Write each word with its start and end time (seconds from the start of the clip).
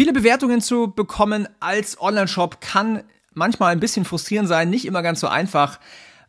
Viele 0.00 0.14
Bewertungen 0.14 0.62
zu 0.62 0.90
bekommen 0.90 1.46
als 1.60 2.00
Online-Shop 2.00 2.62
kann 2.62 3.02
manchmal 3.34 3.70
ein 3.70 3.80
bisschen 3.80 4.06
frustrierend 4.06 4.48
sein, 4.48 4.70
nicht 4.70 4.86
immer 4.86 5.02
ganz 5.02 5.20
so 5.20 5.28
einfach. 5.28 5.78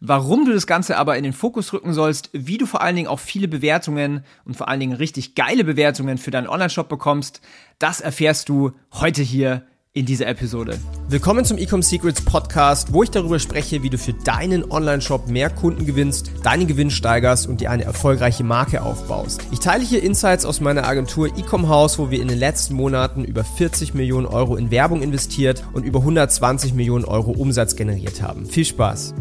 Warum 0.02 0.44
du 0.44 0.52
das 0.52 0.68
Ganze 0.68 0.98
aber 0.98 1.16
in 1.16 1.24
den 1.24 1.32
Fokus 1.32 1.72
rücken 1.72 1.94
sollst, 1.94 2.32
wie 2.34 2.58
du 2.58 2.66
vor 2.66 2.82
allen 2.82 2.98
Dingen 2.98 3.08
auch 3.08 3.22
viele 3.22 3.48
Bewertungen 3.48 4.26
und 4.44 4.58
vor 4.58 4.68
allen 4.68 4.82
Dingen 4.82 4.98
richtig 4.98 5.36
geile 5.36 5.64
Bewertungen 5.64 6.18
für 6.18 6.32
deinen 6.32 6.50
Online-Shop 6.50 6.90
bekommst, 6.90 7.40
das 7.80 8.02
erfährst 8.02 8.50
du 8.50 8.74
heute 8.92 9.22
hier 9.22 9.66
in 9.94 10.06
dieser 10.06 10.28
Episode. 10.28 10.80
Willkommen 11.10 11.44
zum 11.44 11.58
Ecom 11.58 11.82
Secrets 11.82 12.22
Podcast, 12.22 12.94
wo 12.94 13.04
ich 13.04 13.12
darüber 13.12 13.40
spreche, 13.40 13.84
wie 13.84 13.90
du 13.90 13.98
für 13.98 14.14
deinen 14.14 14.72
Online-Shop 14.72 15.28
mehr 15.28 15.50
Kunden 15.50 15.86
gewinnst, 15.86 16.32
deinen 16.44 16.66
Gewinn 16.66 16.90
steigerst 16.90 17.46
und 17.46 17.60
dir 17.60 17.72
eine 17.72 17.84
erfolgreiche 17.84 18.46
Marke 18.46 18.84
aufbaust. 18.84 19.46
Ich 19.52 19.60
teile 19.60 19.84
hier 19.84 20.02
Insights 20.02 20.46
aus 20.46 20.62
meiner 20.62 20.88
Agentur 20.88 21.28
Ecom 21.38 21.68
House, 21.68 22.00
wo 22.00 22.10
wir 22.10 22.22
in 22.22 22.30
den 22.30 22.40
letzten 22.40 22.74
Monaten 22.74 23.26
über 23.26 23.44
40 23.44 23.94
Millionen 23.94 24.28
Euro 24.28 24.56
in 24.56 24.72
Werbung 24.72 25.02
investiert 25.02 25.66
und 25.74 25.84
über 25.84 26.00
120 26.00 26.74
Millionen 26.74 27.04
Euro 27.04 27.32
Umsatz 27.32 27.76
generiert 27.76 28.22
haben. 28.22 28.46
Viel 28.46 28.66
Spaß! 28.66 29.14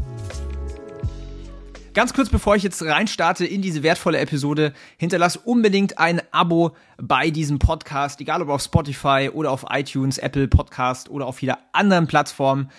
Ganz 1.93 2.15
kurz 2.15 2.29
bevor 2.29 2.55
ich 2.55 2.63
jetzt 2.63 2.83
reinstarte 2.85 3.45
in 3.45 3.63
diese 3.63 3.83
wertvolle 3.83 4.19
Episode, 4.19 4.73
hinterlass 4.97 5.37
unbedingt 5.37 5.99
ein 5.99 6.23
Abo 6.31 6.77
bei 6.99 7.31
diesem 7.31 7.59
Podcast, 7.59 8.21
egal 8.21 8.43
ob 8.43 8.49
auf 8.49 8.63
Spotify 8.63 9.29
oder 9.33 9.51
auf 9.51 9.67
iTunes, 9.71 10.19
Apple 10.19 10.47
Podcast 10.47 11.09
oder 11.09 11.27
auf 11.27 11.43
jeder 11.43 11.59
anderen 11.73 12.07
Plattform. 12.07 12.71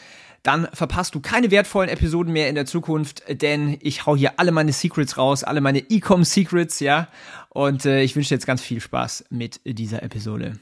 Dann 0.43 0.69
verpasst 0.71 1.13
du 1.13 1.19
keine 1.19 1.51
wertvollen 1.51 1.89
Episoden 1.89 2.31
mehr 2.31 2.47
in 2.47 2.55
der 2.55 2.65
Zukunft, 2.65 3.23
denn 3.27 3.77
ich 3.81 4.05
hau 4.05 4.15
hier 4.15 4.39
alle 4.39 4.53
meine 4.53 4.71
Secrets 4.71 5.17
raus, 5.17 5.43
alle 5.43 5.59
meine 5.59 5.79
E-Com 5.79 6.23
Secrets, 6.23 6.79
ja. 6.79 7.09
Und 7.49 7.85
äh, 7.85 8.03
ich 8.03 8.15
wünsche 8.15 8.29
dir 8.29 8.35
jetzt 8.35 8.47
ganz 8.47 8.61
viel 8.61 8.79
Spaß 8.79 9.25
mit 9.29 9.59
dieser 9.65 10.03
Episode. 10.03 10.57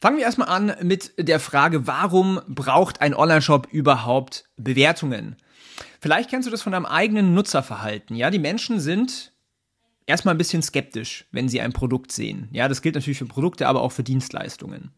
Fangen 0.00 0.18
wir 0.18 0.24
erstmal 0.24 0.48
an 0.48 0.76
mit 0.82 1.12
der 1.18 1.40
Frage, 1.40 1.88
warum 1.88 2.40
braucht 2.46 3.00
ein 3.00 3.12
Online-Shop 3.12 3.66
überhaupt 3.72 4.44
Bewertungen? 4.56 5.34
Vielleicht 6.00 6.30
kennst 6.30 6.46
du 6.46 6.50
das 6.50 6.62
von 6.62 6.72
deinem 6.72 6.86
eigenen 6.86 7.34
Nutzerverhalten. 7.34 8.16
Ja, 8.16 8.30
die 8.30 8.38
Menschen 8.38 8.80
sind 8.80 9.32
erstmal 10.06 10.34
ein 10.34 10.38
bisschen 10.38 10.62
skeptisch, 10.62 11.26
wenn 11.30 11.48
sie 11.48 11.60
ein 11.60 11.72
Produkt 11.72 12.10
sehen. 12.10 12.48
Ja, 12.52 12.68
das 12.68 12.82
gilt 12.82 12.94
natürlich 12.94 13.18
für 13.18 13.26
Produkte, 13.26 13.68
aber 13.68 13.82
auch 13.82 13.92
für 13.92 14.02
Dienstleistungen. 14.02 14.92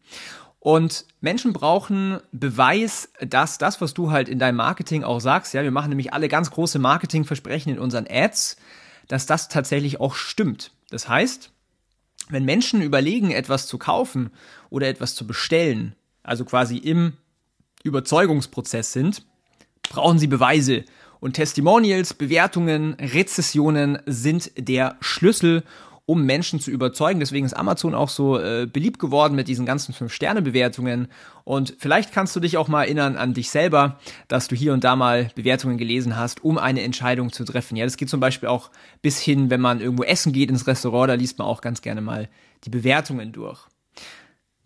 Und 0.59 1.05
Menschen 1.19 1.51
brauchen 1.51 2.21
Beweis, 2.31 3.11
dass 3.19 3.57
das, 3.57 3.81
was 3.81 3.93
du 3.93 4.11
halt 4.11 4.29
in 4.29 4.39
deinem 4.39 4.55
Marketing 4.55 5.03
auch 5.03 5.19
sagst, 5.19 5.53
ja, 5.53 5.61
wir 5.61 5.71
machen 5.71 5.89
nämlich 5.89 6.13
alle 6.13 6.29
ganz 6.29 6.51
große 6.51 6.79
Marketingversprechen 6.79 7.73
in 7.73 7.79
unseren 7.79 8.07
Ads, 8.09 8.55
dass 9.09 9.25
das 9.25 9.49
tatsächlich 9.49 9.99
auch 9.99 10.15
stimmt. 10.15 10.71
Das 10.89 11.09
heißt, 11.09 11.51
wenn 12.29 12.45
Menschen 12.45 12.81
überlegen, 12.81 13.31
etwas 13.31 13.67
zu 13.67 13.77
kaufen 13.77 14.31
oder 14.69 14.87
etwas 14.87 15.15
zu 15.15 15.27
bestellen, 15.27 15.95
also 16.23 16.45
quasi 16.45 16.77
im 16.77 17.17
Überzeugungsprozess 17.83 18.93
sind, 18.93 19.25
brauchen 19.89 20.19
sie 20.19 20.27
Beweise. 20.27 20.85
Und 21.19 21.33
Testimonials, 21.33 22.13
Bewertungen, 22.13 22.95
Rezessionen 22.95 23.99
sind 24.05 24.51
der 24.57 24.97
Schlüssel, 24.99 25.63
um 26.05 26.25
Menschen 26.25 26.59
zu 26.59 26.69
überzeugen. 26.69 27.21
Deswegen 27.21 27.45
ist 27.45 27.53
Amazon 27.53 27.95
auch 27.95 28.09
so 28.09 28.37
äh, 28.37 28.67
beliebt 28.71 28.99
geworden 28.99 29.35
mit 29.35 29.47
diesen 29.47 29.65
ganzen 29.65 29.93
5-Sterne-Bewertungen. 29.93 31.07
Und 31.45 31.75
vielleicht 31.79 32.11
kannst 32.11 32.35
du 32.35 32.41
dich 32.41 32.57
auch 32.57 32.67
mal 32.67 32.83
erinnern 32.83 33.15
an 33.15 33.33
dich 33.33 33.49
selber, 33.49 33.99
dass 34.27 34.49
du 34.49 34.55
hier 34.55 34.73
und 34.73 34.83
da 34.83 34.97
mal 34.97 35.29
Bewertungen 35.35 35.77
gelesen 35.77 36.17
hast, 36.17 36.43
um 36.43 36.57
eine 36.57 36.81
Entscheidung 36.81 37.31
zu 37.31 37.45
treffen. 37.45 37.77
Ja, 37.77 37.85
das 37.85 37.95
geht 37.95 38.09
zum 38.09 38.19
Beispiel 38.19 38.49
auch 38.49 38.69
bis 39.01 39.19
hin, 39.19 39.49
wenn 39.49 39.61
man 39.61 39.79
irgendwo 39.79 40.03
essen 40.03 40.33
geht 40.33 40.49
ins 40.49 40.67
Restaurant, 40.67 41.09
da 41.09 41.13
liest 41.13 41.39
man 41.39 41.47
auch 41.47 41.61
ganz 41.61 41.81
gerne 41.81 42.01
mal 42.01 42.27
die 42.65 42.69
Bewertungen 42.69 43.31
durch. 43.31 43.61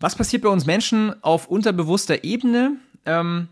Was 0.00 0.16
passiert 0.16 0.42
bei 0.42 0.48
uns 0.48 0.66
Menschen 0.66 1.22
auf 1.22 1.46
unterbewusster 1.46 2.24
Ebene? 2.24 2.76
Ähm, 3.06 3.48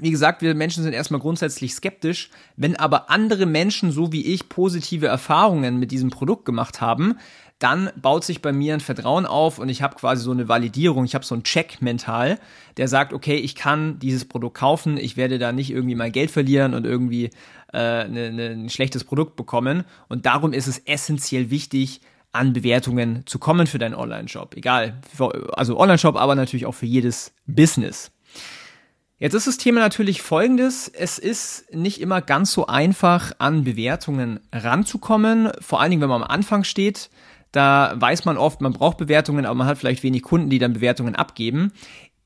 wie 0.00 0.10
gesagt, 0.10 0.42
wir 0.42 0.54
Menschen 0.54 0.82
sind 0.82 0.92
erstmal 0.92 1.20
grundsätzlich 1.20 1.74
skeptisch. 1.74 2.30
Wenn 2.56 2.76
aber 2.76 3.10
andere 3.10 3.46
Menschen, 3.46 3.90
so 3.90 4.12
wie 4.12 4.26
ich, 4.26 4.48
positive 4.48 5.06
Erfahrungen 5.06 5.78
mit 5.78 5.90
diesem 5.90 6.10
Produkt 6.10 6.44
gemacht 6.44 6.82
haben, 6.82 7.16
dann 7.58 7.90
baut 7.96 8.22
sich 8.22 8.42
bei 8.42 8.52
mir 8.52 8.74
ein 8.74 8.80
Vertrauen 8.80 9.24
auf 9.24 9.58
und 9.58 9.70
ich 9.70 9.80
habe 9.80 9.96
quasi 9.96 10.22
so 10.22 10.30
eine 10.30 10.48
Validierung, 10.48 11.06
ich 11.06 11.14
habe 11.14 11.24
so 11.24 11.34
einen 11.34 11.44
Check 11.44 11.80
mental, 11.80 12.38
der 12.76 12.88
sagt, 12.88 13.14
okay, 13.14 13.36
ich 13.36 13.54
kann 13.54 13.98
dieses 13.98 14.26
Produkt 14.26 14.58
kaufen, 14.58 14.98
ich 14.98 15.16
werde 15.16 15.38
da 15.38 15.52
nicht 15.52 15.70
irgendwie 15.70 15.94
mein 15.94 16.12
Geld 16.12 16.30
verlieren 16.30 16.74
und 16.74 16.84
irgendwie 16.84 17.30
äh, 17.72 18.06
ne, 18.08 18.32
ne, 18.32 18.50
ein 18.50 18.68
schlechtes 18.68 19.04
Produkt 19.04 19.36
bekommen. 19.36 19.84
Und 20.08 20.26
darum 20.26 20.52
ist 20.52 20.66
es 20.66 20.78
essentiell 20.80 21.48
wichtig, 21.48 22.02
an 22.32 22.52
Bewertungen 22.52 23.22
zu 23.24 23.38
kommen 23.38 23.66
für 23.66 23.78
deinen 23.78 23.94
Online-Shop. 23.94 24.54
Egal, 24.56 25.00
also 25.52 25.78
Online-Shop, 25.78 26.16
aber 26.16 26.34
natürlich 26.34 26.66
auch 26.66 26.74
für 26.74 26.84
jedes 26.84 27.32
Business. 27.46 28.10
Jetzt 29.18 29.32
ist 29.32 29.46
das 29.46 29.56
Thema 29.56 29.80
natürlich 29.80 30.20
folgendes. 30.20 30.88
Es 30.88 31.18
ist 31.18 31.74
nicht 31.74 32.02
immer 32.02 32.20
ganz 32.20 32.52
so 32.52 32.66
einfach, 32.66 33.32
an 33.38 33.64
Bewertungen 33.64 34.40
ranzukommen. 34.52 35.50
Vor 35.60 35.80
allen 35.80 35.90
Dingen, 35.90 36.02
wenn 36.02 36.10
man 36.10 36.22
am 36.22 36.30
Anfang 36.30 36.64
steht. 36.64 37.08
Da 37.50 37.94
weiß 37.96 38.26
man 38.26 38.36
oft, 38.36 38.60
man 38.60 38.74
braucht 38.74 38.98
Bewertungen, 38.98 39.46
aber 39.46 39.54
man 39.54 39.66
hat 39.66 39.78
vielleicht 39.78 40.02
wenig 40.02 40.22
Kunden, 40.22 40.50
die 40.50 40.58
dann 40.58 40.74
Bewertungen 40.74 41.16
abgeben. 41.16 41.72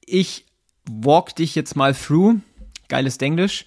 Ich 0.04 0.46
walk 0.90 1.36
dich 1.36 1.54
jetzt 1.54 1.76
mal 1.76 1.94
through, 1.94 2.40
geiles 2.88 3.18
Denglisch, 3.18 3.66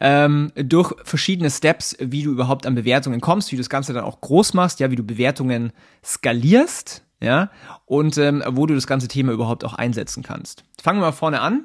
ähm, 0.00 0.50
durch 0.54 0.94
verschiedene 1.04 1.50
Steps, 1.50 1.94
wie 2.00 2.22
du 2.22 2.30
überhaupt 2.30 2.64
an 2.64 2.74
Bewertungen 2.74 3.20
kommst, 3.20 3.52
wie 3.52 3.56
du 3.56 3.60
das 3.60 3.68
Ganze 3.68 3.92
dann 3.92 4.04
auch 4.04 4.22
groß 4.22 4.54
machst, 4.54 4.80
ja, 4.80 4.90
wie 4.90 4.96
du 4.96 5.02
Bewertungen 5.02 5.72
skalierst, 6.02 7.04
ja, 7.20 7.50
und 7.84 8.16
ähm, 8.16 8.42
wo 8.48 8.64
du 8.64 8.74
das 8.74 8.86
ganze 8.86 9.08
Thema 9.08 9.32
überhaupt 9.32 9.64
auch 9.64 9.74
einsetzen 9.74 10.22
kannst. 10.22 10.64
Fangen 10.82 11.00
wir 11.00 11.06
mal 11.06 11.12
vorne 11.12 11.42
an. 11.42 11.64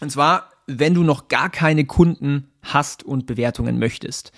Und 0.00 0.10
zwar, 0.10 0.50
wenn 0.66 0.94
du 0.94 1.02
noch 1.02 1.28
gar 1.28 1.50
keine 1.50 1.84
Kunden 1.84 2.48
hast 2.62 3.02
und 3.02 3.26
Bewertungen 3.26 3.78
möchtest. 3.78 4.32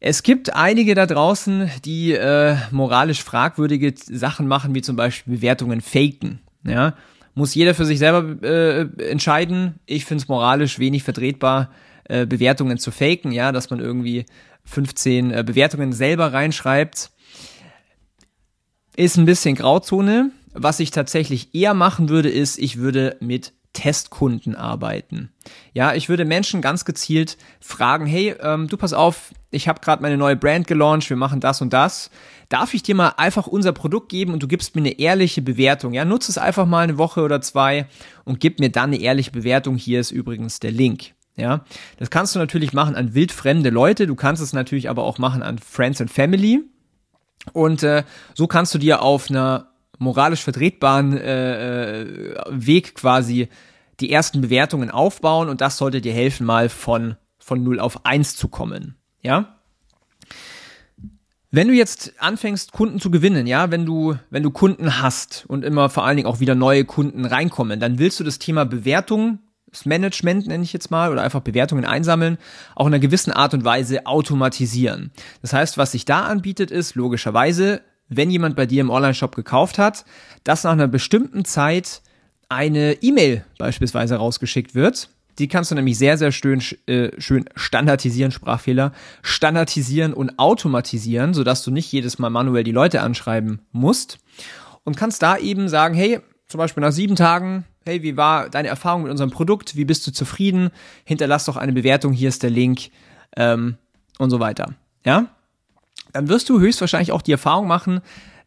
Es 0.00 0.22
gibt 0.22 0.54
einige 0.54 0.94
da 0.94 1.06
draußen, 1.06 1.70
die 1.84 2.12
äh, 2.12 2.56
moralisch 2.70 3.22
fragwürdige 3.22 3.94
Sachen 3.96 4.46
machen, 4.46 4.74
wie 4.74 4.82
zum 4.82 4.96
Beispiel 4.96 5.36
Bewertungen 5.36 5.80
faken. 5.80 6.40
Ja, 6.66 6.94
muss 7.34 7.54
jeder 7.54 7.74
für 7.74 7.84
sich 7.84 7.98
selber 7.98 8.42
äh, 8.42 8.82
entscheiden. 9.10 9.80
Ich 9.86 10.04
finde 10.04 10.22
es 10.22 10.28
moralisch 10.28 10.78
wenig 10.78 11.02
vertretbar, 11.04 11.70
äh, 12.04 12.26
Bewertungen 12.26 12.78
zu 12.78 12.90
faken. 12.90 13.32
Ja, 13.32 13.50
dass 13.50 13.70
man 13.70 13.80
irgendwie 13.80 14.26
15 14.64 15.30
äh, 15.30 15.44
Bewertungen 15.44 15.92
selber 15.92 16.32
reinschreibt, 16.32 17.10
ist 18.96 19.16
ein 19.16 19.24
bisschen 19.24 19.56
Grauzone. 19.56 20.30
Was 20.52 20.80
ich 20.80 20.90
tatsächlich 20.90 21.54
eher 21.54 21.74
machen 21.74 22.08
würde, 22.08 22.28
ist, 22.28 22.58
ich 22.58 22.76
würde 22.76 23.16
mit 23.20 23.52
Testkunden 23.74 24.54
arbeiten. 24.56 25.30
Ja, 25.74 25.94
ich 25.94 26.08
würde 26.08 26.24
Menschen 26.24 26.62
ganz 26.62 26.86
gezielt 26.86 27.36
fragen, 27.60 28.06
hey, 28.06 28.34
ähm, 28.40 28.68
du 28.68 28.78
pass 28.78 28.94
auf, 28.94 29.32
ich 29.50 29.68
habe 29.68 29.80
gerade 29.80 30.00
meine 30.00 30.16
neue 30.16 30.36
Brand 30.36 30.66
gelauncht, 30.66 31.10
wir 31.10 31.16
machen 31.16 31.40
das 31.40 31.60
und 31.60 31.72
das. 31.74 32.10
Darf 32.48 32.72
ich 32.72 32.82
dir 32.82 32.94
mal 32.94 33.14
einfach 33.16 33.46
unser 33.46 33.72
Produkt 33.72 34.08
geben 34.08 34.32
und 34.32 34.42
du 34.42 34.48
gibst 34.48 34.74
mir 34.74 34.80
eine 34.80 34.98
ehrliche 34.98 35.42
Bewertung? 35.42 35.92
Ja, 35.92 36.04
nutze 36.04 36.30
es 36.30 36.38
einfach 36.38 36.66
mal 36.66 36.84
eine 36.84 36.96
Woche 36.96 37.20
oder 37.20 37.42
zwei 37.42 37.86
und 38.24 38.40
gib 38.40 38.60
mir 38.60 38.70
dann 38.70 38.90
eine 38.90 39.00
ehrliche 39.00 39.32
Bewertung. 39.32 39.76
Hier 39.76 40.00
ist 40.00 40.12
übrigens 40.12 40.60
der 40.60 40.72
Link. 40.72 41.12
Ja, 41.36 41.64
das 41.98 42.10
kannst 42.10 42.34
du 42.34 42.38
natürlich 42.38 42.72
machen 42.72 42.94
an 42.94 43.14
wildfremde 43.14 43.70
Leute. 43.70 44.06
Du 44.06 44.14
kannst 44.14 44.40
es 44.40 44.52
natürlich 44.52 44.88
aber 44.88 45.02
auch 45.02 45.18
machen 45.18 45.42
an 45.42 45.58
Friends 45.58 46.00
and 46.00 46.10
Family. 46.10 46.62
Und 47.52 47.82
äh, 47.82 48.04
so 48.34 48.46
kannst 48.46 48.72
du 48.72 48.78
dir 48.78 49.02
auf 49.02 49.28
einer 49.28 49.73
moralisch 49.98 50.42
vertretbaren 50.42 51.16
äh, 51.16 52.02
äh, 52.02 52.44
Weg 52.50 52.94
quasi 52.94 53.48
die 54.00 54.10
ersten 54.10 54.40
Bewertungen 54.40 54.90
aufbauen 54.90 55.48
und 55.48 55.60
das 55.60 55.76
sollte 55.76 56.00
dir 56.00 56.12
helfen, 56.12 56.46
mal 56.46 56.68
von, 56.68 57.16
von 57.38 57.62
0 57.62 57.80
auf 57.80 58.04
1 58.04 58.36
zu 58.36 58.48
kommen. 58.48 58.96
Ja? 59.22 59.60
Wenn 61.50 61.68
du 61.68 61.74
jetzt 61.74 62.14
anfängst, 62.18 62.72
Kunden 62.72 62.98
zu 62.98 63.12
gewinnen, 63.12 63.46
ja, 63.46 63.70
wenn 63.70 63.86
du, 63.86 64.16
wenn 64.30 64.42
du 64.42 64.50
Kunden 64.50 65.00
hast 65.00 65.44
und 65.46 65.64
immer 65.64 65.88
vor 65.88 66.04
allen 66.04 66.16
Dingen 66.16 66.28
auch 66.28 66.40
wieder 66.40 66.56
neue 66.56 66.84
Kunden 66.84 67.24
reinkommen, 67.24 67.78
dann 67.78 68.00
willst 68.00 68.18
du 68.18 68.24
das 68.24 68.40
Thema 68.40 68.64
Bewertung, 68.64 69.38
das 69.70 69.86
Management 69.86 70.48
nenne 70.48 70.64
ich 70.64 70.72
jetzt 70.72 70.90
mal, 70.90 71.12
oder 71.12 71.22
einfach 71.22 71.42
Bewertungen 71.42 71.84
einsammeln, 71.84 72.38
auch 72.74 72.86
in 72.86 72.92
einer 72.92 73.00
gewissen 73.00 73.30
Art 73.30 73.54
und 73.54 73.64
Weise 73.64 74.06
automatisieren. 74.06 75.12
Das 75.42 75.52
heißt, 75.52 75.78
was 75.78 75.92
sich 75.92 76.04
da 76.04 76.24
anbietet, 76.24 76.72
ist 76.72 76.96
logischerweise 76.96 77.82
wenn 78.08 78.30
jemand 78.30 78.56
bei 78.56 78.66
dir 78.66 78.80
im 78.80 78.90
Online-Shop 78.90 79.34
gekauft 79.34 79.78
hat, 79.78 80.04
dass 80.44 80.64
nach 80.64 80.72
einer 80.72 80.88
bestimmten 80.88 81.44
Zeit 81.44 82.02
eine 82.48 83.02
E-Mail 83.02 83.44
beispielsweise 83.58 84.16
rausgeschickt 84.16 84.74
wird. 84.74 85.08
Die 85.38 85.48
kannst 85.48 85.70
du 85.70 85.74
nämlich 85.74 85.98
sehr, 85.98 86.16
sehr 86.16 86.30
schön, 86.30 86.62
äh, 86.86 87.10
schön 87.20 87.46
standardisieren, 87.56 88.30
Sprachfehler, 88.30 88.92
standardisieren 89.22 90.12
und 90.12 90.38
automatisieren, 90.38 91.34
sodass 91.34 91.64
du 91.64 91.72
nicht 91.72 91.90
jedes 91.90 92.18
Mal 92.18 92.30
manuell 92.30 92.62
die 92.62 92.72
Leute 92.72 93.00
anschreiben 93.00 93.60
musst. 93.72 94.18
Und 94.84 94.96
kannst 94.96 95.22
da 95.22 95.36
eben 95.36 95.68
sagen, 95.68 95.94
hey, 95.94 96.20
zum 96.46 96.58
Beispiel 96.58 96.82
nach 96.82 96.92
sieben 96.92 97.16
Tagen, 97.16 97.64
hey, 97.84 98.02
wie 98.02 98.16
war 98.16 98.48
deine 98.48 98.68
Erfahrung 98.68 99.02
mit 99.02 99.10
unserem 99.10 99.30
Produkt? 99.30 99.76
Wie 99.76 99.84
bist 99.84 100.06
du 100.06 100.12
zufrieden? 100.12 100.70
Hinterlass 101.04 101.46
doch 101.46 101.56
eine 101.56 101.72
Bewertung, 101.72 102.12
hier 102.12 102.28
ist 102.28 102.42
der 102.42 102.50
Link 102.50 102.90
ähm, 103.36 103.76
und 104.18 104.30
so 104.30 104.38
weiter. 104.38 104.74
Ja? 105.04 105.30
Dann 106.14 106.28
wirst 106.28 106.48
du 106.48 106.60
höchstwahrscheinlich 106.60 107.12
auch 107.12 107.22
die 107.22 107.32
Erfahrung 107.32 107.66
machen, 107.66 108.00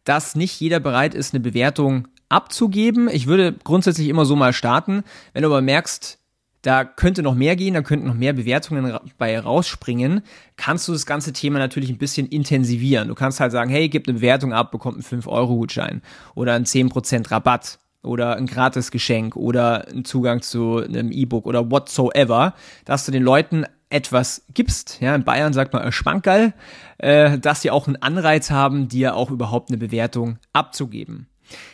dass 0.04 0.34
nicht 0.34 0.58
jeder 0.58 0.80
bereit 0.80 1.14
ist, 1.14 1.34
eine 1.34 1.40
Bewertung 1.40 2.08
abzugeben. 2.28 3.08
Ich 3.08 3.26
würde 3.26 3.52
grundsätzlich 3.52 4.08
immer 4.08 4.24
so 4.24 4.36
mal 4.36 4.52
starten. 4.52 5.04
Wenn 5.32 5.42
du 5.42 5.48
aber 5.48 5.60
merkst, 5.60 6.18
da 6.62 6.84
könnte 6.84 7.22
noch 7.22 7.34
mehr 7.34 7.56
gehen, 7.56 7.74
da 7.74 7.82
könnten 7.82 8.06
noch 8.06 8.14
mehr 8.14 8.32
Bewertungen 8.32 8.98
bei 9.16 9.38
rausspringen, 9.38 10.22
kannst 10.56 10.88
du 10.88 10.92
das 10.92 11.06
ganze 11.06 11.32
Thema 11.32 11.58
natürlich 11.58 11.90
ein 11.90 11.98
bisschen 11.98 12.26
intensivieren. 12.26 13.08
Du 13.08 13.14
kannst 13.14 13.38
halt 13.38 13.52
sagen, 13.52 13.70
hey, 13.70 13.88
gib 13.88 14.08
eine 14.08 14.14
Bewertung 14.14 14.52
ab, 14.52 14.72
bekommt 14.72 14.96
einen 14.96 15.22
5-Euro-Gutschein 15.22 16.02
oder 16.34 16.54
einen 16.54 16.64
10% 16.64 17.30
Rabatt 17.30 17.78
oder 18.02 18.36
ein 18.36 18.46
Gratisgeschenk 18.46 19.36
oder 19.36 19.86
einen 19.88 20.04
Zugang 20.04 20.42
zu 20.42 20.78
einem 20.78 21.12
E-Book 21.12 21.46
oder 21.46 21.70
whatsoever, 21.70 22.54
dass 22.84 23.04
du 23.04 23.12
den 23.12 23.22
Leuten 23.22 23.64
etwas 23.90 24.44
gibst. 24.52 25.00
Ja, 25.00 25.14
in 25.14 25.24
Bayern 25.24 25.52
sagt 25.52 25.72
man 25.72 25.90
Schmankerl, 25.92 26.52
äh, 26.98 27.38
dass 27.38 27.62
sie 27.62 27.70
auch 27.70 27.86
einen 27.86 27.96
Anreiz 27.96 28.50
haben, 28.50 28.88
dir 28.88 29.14
auch 29.14 29.30
überhaupt 29.30 29.70
eine 29.70 29.78
Bewertung 29.78 30.38
abzugeben. 30.52 31.28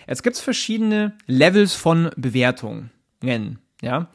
Jetzt 0.07 0.23
gibt's 0.23 0.41
verschiedene 0.41 1.17
Levels 1.27 1.75
von 1.75 2.11
Bewertungen. 2.17 2.91
Ja, 3.83 4.09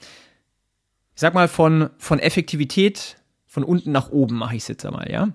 ich 1.16 1.22
sag 1.22 1.34
mal 1.34 1.48
von 1.48 1.90
von 1.98 2.20
Effektivität 2.20 3.18
von 3.46 3.64
unten 3.64 3.92
nach 3.92 4.10
oben 4.12 4.38
mache 4.38 4.56
ich 4.56 4.62
es 4.62 4.68
jetzt 4.68 4.86
einmal. 4.86 5.12
Ja, 5.12 5.30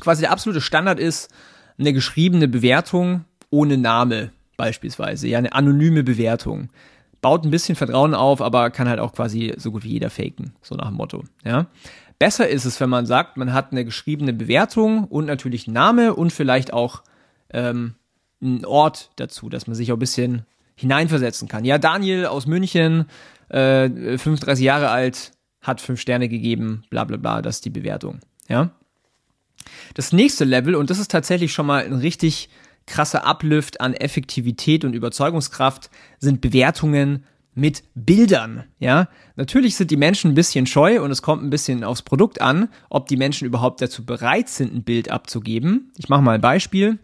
quasi 0.00 0.20
der 0.20 0.30
absolute 0.30 0.60
Standard 0.60 1.00
ist 1.00 1.32
eine 1.78 1.92
geschriebene 1.92 2.46
Bewertung 2.46 3.24
ohne 3.50 3.78
Name 3.78 4.30
beispielsweise. 4.56 5.26
Ja, 5.26 5.38
eine 5.38 5.52
anonyme 5.52 6.04
Bewertung 6.04 6.68
baut 7.24 7.42
ein 7.42 7.50
bisschen 7.50 7.74
Vertrauen 7.74 8.12
auf, 8.12 8.42
aber 8.42 8.68
kann 8.68 8.86
halt 8.86 9.00
auch 9.00 9.14
quasi 9.14 9.54
so 9.56 9.72
gut 9.72 9.82
wie 9.82 9.92
jeder 9.92 10.10
faken, 10.10 10.52
so 10.60 10.74
nach 10.74 10.88
dem 10.88 10.96
Motto. 10.96 11.24
Ja. 11.42 11.68
Besser 12.18 12.46
ist 12.50 12.66
es, 12.66 12.78
wenn 12.80 12.90
man 12.90 13.06
sagt, 13.06 13.38
man 13.38 13.54
hat 13.54 13.72
eine 13.72 13.82
geschriebene 13.82 14.34
Bewertung 14.34 15.04
und 15.04 15.24
natürlich 15.24 15.66
Name 15.66 16.12
und 16.12 16.34
vielleicht 16.34 16.74
auch 16.74 17.02
ähm, 17.48 17.94
einen 18.42 18.66
Ort 18.66 19.10
dazu, 19.16 19.48
dass 19.48 19.66
man 19.66 19.74
sich 19.74 19.90
auch 19.90 19.96
ein 19.96 20.00
bisschen 20.00 20.42
hineinversetzen 20.74 21.48
kann. 21.48 21.64
Ja, 21.64 21.78
Daniel 21.78 22.26
aus 22.26 22.44
München, 22.44 23.06
äh, 23.48 23.88
35 23.88 24.62
Jahre 24.62 24.90
alt, 24.90 25.32
hat 25.62 25.80
fünf 25.80 26.02
Sterne 26.02 26.28
gegeben, 26.28 26.84
bla 26.90 27.04
bla 27.04 27.16
bla, 27.16 27.40
das 27.40 27.56
ist 27.56 27.64
die 27.64 27.70
Bewertung. 27.70 28.20
Ja. 28.48 28.68
Das 29.94 30.12
nächste 30.12 30.44
Level, 30.44 30.74
und 30.74 30.90
das 30.90 30.98
ist 30.98 31.10
tatsächlich 31.10 31.54
schon 31.54 31.64
mal 31.64 31.86
ein 31.86 31.94
richtig 31.94 32.50
krasser 32.86 33.26
Uplift 33.26 33.80
an 33.80 33.94
Effektivität 33.94 34.84
und 34.84 34.94
Überzeugungskraft, 34.94 35.90
sind 36.18 36.40
Bewertungen 36.40 37.24
mit 37.56 37.84
Bildern, 37.94 38.64
ja. 38.80 39.08
Natürlich 39.36 39.76
sind 39.76 39.90
die 39.90 39.96
Menschen 39.96 40.32
ein 40.32 40.34
bisschen 40.34 40.66
scheu 40.66 41.00
und 41.02 41.10
es 41.10 41.22
kommt 41.22 41.44
ein 41.44 41.50
bisschen 41.50 41.84
aufs 41.84 42.02
Produkt 42.02 42.40
an, 42.40 42.68
ob 42.90 43.06
die 43.06 43.16
Menschen 43.16 43.46
überhaupt 43.46 43.80
dazu 43.80 44.04
bereit 44.04 44.48
sind, 44.48 44.74
ein 44.74 44.82
Bild 44.82 45.08
abzugeben. 45.10 45.92
Ich 45.96 46.08
mache 46.08 46.22
mal 46.22 46.34
ein 46.34 46.40
Beispiel 46.40 46.98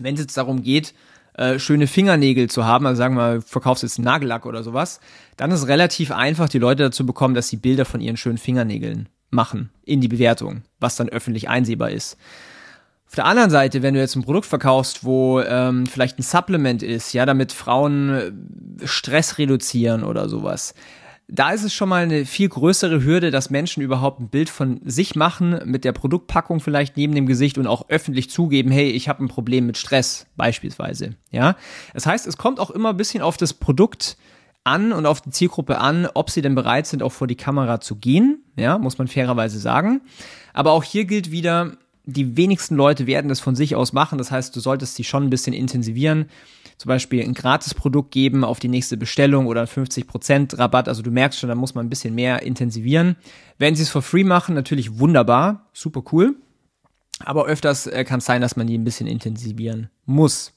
wenn 0.00 0.14
es 0.14 0.20
jetzt 0.20 0.36
darum 0.36 0.62
geht, 0.62 0.94
äh, 1.34 1.58
schöne 1.58 1.86
Fingernägel 1.86 2.48
zu 2.48 2.64
haben, 2.64 2.86
also 2.86 2.98
sagen 2.98 3.16
wir 3.16 3.42
verkaufst 3.42 3.82
jetzt 3.82 3.98
einen 3.98 4.04
Nagellack 4.04 4.46
oder 4.46 4.62
sowas, 4.62 5.00
dann 5.36 5.50
ist 5.50 5.68
relativ 5.68 6.10
einfach, 6.10 6.48
die 6.48 6.58
Leute 6.58 6.84
dazu 6.84 7.04
bekommen, 7.04 7.34
dass 7.34 7.48
sie 7.48 7.56
Bilder 7.56 7.84
von 7.84 8.00
ihren 8.00 8.16
schönen 8.16 8.38
Fingernägeln 8.38 9.08
machen 9.30 9.70
in 9.84 10.00
die 10.00 10.08
Bewertung, 10.08 10.62
was 10.78 10.96
dann 10.96 11.08
öffentlich 11.08 11.48
einsehbar 11.48 11.90
ist. 11.90 12.16
Auf 13.14 13.22
der 13.22 13.26
anderen 13.26 13.50
Seite, 13.50 13.80
wenn 13.82 13.94
du 13.94 14.00
jetzt 14.00 14.16
ein 14.16 14.24
Produkt 14.24 14.44
verkaufst, 14.44 15.04
wo 15.04 15.38
ähm, 15.38 15.86
vielleicht 15.86 16.18
ein 16.18 16.24
Supplement 16.24 16.82
ist, 16.82 17.12
ja, 17.12 17.24
damit 17.24 17.52
Frauen 17.52 18.10
äh, 18.10 18.32
Stress 18.88 19.38
reduzieren 19.38 20.02
oder 20.02 20.28
sowas, 20.28 20.74
da 21.28 21.52
ist 21.52 21.62
es 21.62 21.72
schon 21.72 21.90
mal 21.90 22.02
eine 22.02 22.24
viel 22.24 22.48
größere 22.48 23.04
Hürde, 23.04 23.30
dass 23.30 23.50
Menschen 23.50 23.84
überhaupt 23.84 24.18
ein 24.18 24.30
Bild 24.30 24.50
von 24.50 24.80
sich 24.84 25.14
machen, 25.14 25.60
mit 25.64 25.84
der 25.84 25.92
Produktpackung 25.92 26.58
vielleicht 26.58 26.96
neben 26.96 27.14
dem 27.14 27.26
Gesicht 27.26 27.56
und 27.56 27.68
auch 27.68 27.88
öffentlich 27.88 28.30
zugeben, 28.30 28.72
hey, 28.72 28.90
ich 28.90 29.08
habe 29.08 29.22
ein 29.22 29.28
Problem 29.28 29.66
mit 29.66 29.78
Stress 29.78 30.26
beispielsweise. 30.36 31.14
Ja, 31.30 31.54
das 31.92 32.06
heißt, 32.06 32.26
es 32.26 32.36
kommt 32.36 32.58
auch 32.58 32.72
immer 32.72 32.88
ein 32.88 32.96
bisschen 32.96 33.22
auf 33.22 33.36
das 33.36 33.54
Produkt 33.54 34.16
an 34.64 34.92
und 34.92 35.06
auf 35.06 35.20
die 35.20 35.30
Zielgruppe 35.30 35.78
an, 35.78 36.08
ob 36.14 36.30
sie 36.30 36.42
denn 36.42 36.56
bereit 36.56 36.88
sind, 36.88 37.00
auch 37.00 37.12
vor 37.12 37.28
die 37.28 37.36
Kamera 37.36 37.80
zu 37.80 37.94
gehen. 37.94 38.42
Ja, 38.56 38.76
muss 38.76 38.98
man 38.98 39.06
fairerweise 39.06 39.60
sagen. 39.60 40.00
Aber 40.52 40.72
auch 40.72 40.82
hier 40.82 41.04
gilt 41.04 41.30
wieder, 41.30 41.76
die 42.06 42.36
wenigsten 42.36 42.76
Leute 42.76 43.06
werden 43.06 43.28
das 43.28 43.40
von 43.40 43.56
sich 43.56 43.74
aus 43.76 43.92
machen. 43.92 44.18
Das 44.18 44.30
heißt, 44.30 44.54
du 44.54 44.60
solltest 44.60 44.94
sie 44.96 45.04
schon 45.04 45.24
ein 45.24 45.30
bisschen 45.30 45.52
intensivieren. 45.52 46.26
Zum 46.76 46.88
Beispiel 46.88 47.22
ein 47.22 47.34
Gratisprodukt 47.34 48.10
geben 48.10 48.44
auf 48.44 48.58
die 48.58 48.68
nächste 48.68 48.96
Bestellung 48.96 49.46
oder 49.46 49.64
50% 49.64 50.58
Rabatt. 50.58 50.88
Also 50.88 51.02
du 51.02 51.10
merkst 51.10 51.38
schon, 51.38 51.48
da 51.48 51.54
muss 51.54 51.74
man 51.74 51.86
ein 51.86 51.90
bisschen 51.90 52.14
mehr 52.14 52.42
intensivieren. 52.42 53.16
Wenn 53.58 53.74
sie 53.74 53.84
es 53.84 53.90
for 53.90 54.02
free 54.02 54.24
machen, 54.24 54.54
natürlich 54.54 54.98
wunderbar, 54.98 55.70
super 55.72 56.02
cool. 56.12 56.36
Aber 57.20 57.46
öfters 57.46 57.86
äh, 57.86 58.04
kann 58.04 58.18
es 58.18 58.24
sein, 58.24 58.40
dass 58.40 58.56
man 58.56 58.66
die 58.66 58.76
ein 58.76 58.84
bisschen 58.84 59.06
intensivieren 59.06 59.88
muss. 60.04 60.52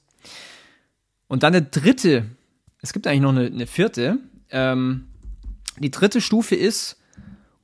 Und 1.28 1.44
dann 1.44 1.52
der 1.52 1.62
dritte, 1.62 2.26
es 2.82 2.92
gibt 2.92 3.06
eigentlich 3.06 3.20
noch 3.20 3.30
eine, 3.30 3.46
eine 3.46 3.66
vierte. 3.66 4.18
Ähm, 4.50 5.06
die 5.78 5.90
dritte 5.90 6.20
Stufe 6.20 6.56
ist 6.56 6.96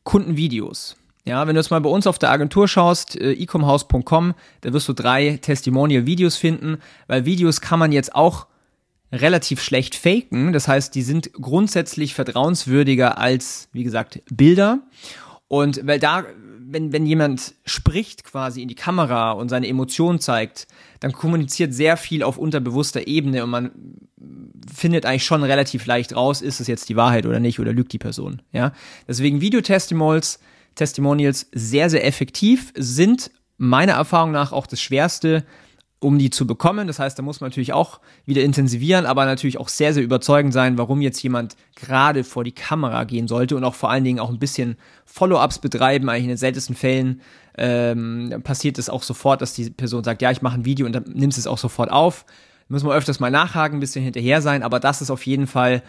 Kundenvideos. 0.05 0.97
Ja, 1.27 1.47
wenn 1.47 1.55
du 1.55 1.61
jetzt 1.61 1.71
mal 1.71 1.81
bei 1.81 1.89
uns 1.89 2.07
auf 2.07 2.19
der 2.19 2.31
Agentur 2.31 2.69
schaust, 2.69 3.19
äh, 3.19 3.33
ecomhouse.com, 3.33 4.35
da 4.61 4.73
wirst 4.73 4.89
du 4.89 4.93
drei 4.93 5.39
Testimonial-Videos 5.41 6.37
finden, 6.37 6.79
weil 7.07 7.25
Videos 7.25 7.63
kann 7.63 7.79
man 7.79 7.93
jetzt 7.93 8.15
auch 8.15 8.47
relativ 9.11 9.63
schlecht 9.63 9.95
faken. 9.95 10.53
Das 10.53 10.69
heißt, 10.69 10.95
die 10.95 11.03
sind 11.03 11.33
grundsätzlich 11.33 12.15
vertrauenswürdiger 12.15 13.17
als, 13.17 13.69
wie 13.73 13.85
gesagt, 13.85 14.21
Bilder. 14.31 14.81
Und 15.49 15.87
weil 15.87 15.99
da, 15.99 16.25
wenn, 16.59 16.93
wenn 16.93 17.07
jemand 17.07 17.55
spricht 17.65 18.25
quasi 18.25 18.61
in 18.61 18.69
die 18.69 18.75
Kamera 18.75 19.33
und 19.33 19.49
seine 19.49 19.69
Emotionen 19.69 20.21
zeigt, 20.21 20.67
dann 21.01 21.13
kommuniziert 21.13 21.73
sehr 21.73 21.97
viel 21.97 22.23
auf 22.23 22.37
unterbewusster 22.37 23.07
Ebene 23.07 23.45
und 23.45 23.51
man 23.51 23.71
findet 24.75 25.07
eigentlich 25.07 25.25
schon 25.25 25.43
relativ 25.43 25.87
leicht 25.87 26.17
raus, 26.17 26.43
ist 26.43 26.61
es 26.61 26.67
jetzt 26.67 26.89
die 26.89 26.97
Wahrheit 26.97 27.27
oder 27.27 27.41
nicht 27.41 27.61
oder 27.61 27.73
lügt 27.73 27.93
die 27.93 27.99
Person. 27.99 28.43
Ja, 28.53 28.73
deswegen 29.07 29.41
Videotestimonials 29.41 30.41
Testimonials 30.75 31.49
sehr, 31.53 31.91
sehr 31.91 32.07
effektiv, 32.07 32.73
sind 32.77 33.31
meiner 33.57 33.93
Erfahrung 33.93 34.33
nach 34.33 34.53
auch 34.53 34.67
das 34.67 34.81
Schwerste, 34.81 35.45
um 36.05 36.19
die 36.19 36.31
zu 36.31 36.47
bekommen. 36.47 36.87
Das 36.87 36.99
heißt, 36.99 37.19
da 37.19 37.23
muss 37.23 37.41
man 37.41 37.49
natürlich 37.49 37.73
auch 37.73 38.01
wieder 38.27 38.43
intensivieren, 38.43 39.07
aber 39.07 39.25
natürlich 39.25 39.59
auch 39.59 39.69
sehr, 39.69 39.95
sehr 39.95 40.03
überzeugend 40.03 40.53
sein, 40.53 40.77
warum 40.77 41.01
jetzt 41.01 41.23
jemand 41.23 41.57
gerade 41.77 42.25
vor 42.25 42.45
die 42.45 42.53
Kamera 42.53 43.05
gehen 43.05 43.27
sollte 43.27 43.57
und 43.57 43.65
auch 43.65 43.75
vor 43.75 43.91
allen 43.91 44.05
Dingen 44.05 44.21
auch 44.21 44.29
ein 44.29 44.39
bisschen 44.39 44.77
Follow-ups 45.07 45.61
betreiben. 45.61 46.09
Eigentlich 46.09 46.25
in 46.25 46.29
den 46.29 46.37
seltensten 46.37 46.77
Fällen 46.77 47.23
ähm, 47.57 48.41
passiert 48.45 48.79
es 48.79 48.91
auch 48.91 49.03
sofort, 49.03 49.41
dass 49.41 49.55
die 49.55 49.71
Person 49.71 50.05
sagt, 50.05 50.21
ja, 50.21 50.31
ich 50.31 50.43
mache 50.43 50.59
ein 50.59 50.65
Video 50.65 50.85
und 50.85 50.93
dann 50.93 51.05
nimmst 51.15 51.39
es 51.39 51.47
auch 51.47 51.59
sofort 51.59 51.91
auf. 51.91 52.27
Muss 52.69 52.83
man 52.83 52.97
öfters 52.97 53.21
mal 53.21 53.31
nachhaken, 53.31 53.79
ein 53.79 53.81
bisschen 53.81 54.05
hinterher 54.05 54.43
sein, 54.43 54.63
aber 54.63 54.81
das 54.81 55.01
ist 55.01 55.11
auf 55.11 55.25
jeden 55.27 55.47
Fall 55.47 55.83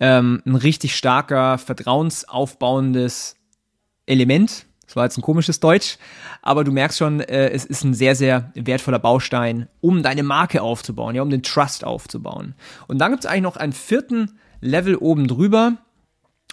ähm, 0.00 0.42
ein 0.44 0.56
richtig 0.56 0.96
starker, 0.96 1.58
vertrauensaufbauendes 1.58 3.36
Element. 4.12 4.66
Das 4.86 4.96
war 4.96 5.04
jetzt 5.04 5.16
ein 5.16 5.22
komisches 5.22 5.58
Deutsch, 5.58 5.96
aber 6.42 6.64
du 6.64 6.72
merkst 6.72 6.98
schon, 6.98 7.20
äh, 7.20 7.48
es 7.48 7.64
ist 7.64 7.82
ein 7.82 7.94
sehr, 7.94 8.14
sehr 8.14 8.52
wertvoller 8.54 8.98
Baustein, 8.98 9.68
um 9.80 10.02
deine 10.02 10.22
Marke 10.22 10.60
aufzubauen, 10.60 11.14
ja, 11.14 11.22
um 11.22 11.30
den 11.30 11.42
Trust 11.42 11.84
aufzubauen. 11.84 12.54
Und 12.88 12.98
dann 12.98 13.10
gibt 13.10 13.24
es 13.24 13.30
eigentlich 13.30 13.42
noch 13.42 13.56
einen 13.56 13.72
vierten 13.72 14.38
Level 14.60 14.96
oben 14.96 15.28
drüber. 15.28 15.78